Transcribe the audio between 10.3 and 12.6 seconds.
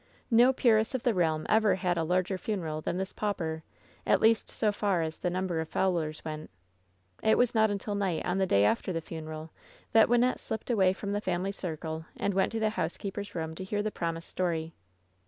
slipped away from the family circle and went to